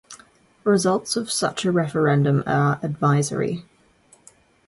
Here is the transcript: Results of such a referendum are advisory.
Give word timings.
Results 0.63 1.15
of 1.15 1.31
such 1.31 1.63
a 1.63 1.71
referendum 1.71 2.41
are 2.47 2.79
advisory. 2.81 3.63